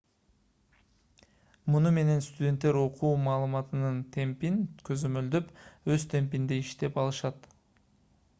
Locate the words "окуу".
2.85-3.11